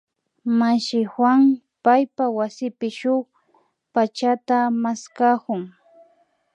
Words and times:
Mashi 0.59 0.99
Juan 1.13 1.41
paypak 1.83 2.31
wasipi 2.37 2.87
shuk 2.99 3.25
pachata 3.93 4.57
maskakun 4.81 5.61